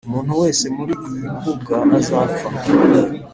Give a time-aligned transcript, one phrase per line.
[0.07, 2.47] Umuntu wese muri iyimbuga azapfa